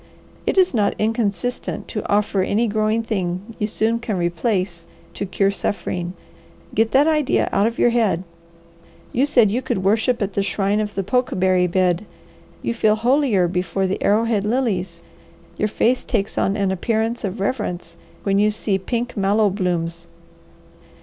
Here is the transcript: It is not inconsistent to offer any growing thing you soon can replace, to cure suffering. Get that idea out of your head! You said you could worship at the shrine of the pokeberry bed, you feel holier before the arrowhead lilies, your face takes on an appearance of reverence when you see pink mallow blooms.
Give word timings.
It 0.47 0.57
is 0.57 0.73
not 0.73 0.95
inconsistent 0.97 1.87
to 1.89 2.03
offer 2.11 2.41
any 2.41 2.65
growing 2.65 3.03
thing 3.03 3.53
you 3.59 3.67
soon 3.67 3.99
can 3.99 4.17
replace, 4.17 4.87
to 5.13 5.27
cure 5.27 5.51
suffering. 5.51 6.13
Get 6.73 6.89
that 6.89 7.05
idea 7.07 7.47
out 7.51 7.67
of 7.67 7.77
your 7.77 7.91
head! 7.91 8.23
You 9.13 9.27
said 9.27 9.51
you 9.51 9.61
could 9.61 9.83
worship 9.83 10.19
at 10.23 10.33
the 10.33 10.41
shrine 10.41 10.79
of 10.79 10.95
the 10.95 11.03
pokeberry 11.03 11.67
bed, 11.67 12.07
you 12.63 12.73
feel 12.73 12.95
holier 12.95 13.47
before 13.47 13.85
the 13.85 14.01
arrowhead 14.01 14.43
lilies, 14.43 15.03
your 15.59 15.67
face 15.67 16.03
takes 16.03 16.35
on 16.35 16.57
an 16.57 16.71
appearance 16.71 17.23
of 17.23 17.39
reverence 17.39 17.95
when 18.23 18.39
you 18.39 18.49
see 18.49 18.79
pink 18.79 19.15
mallow 19.15 19.51
blooms. 19.51 20.07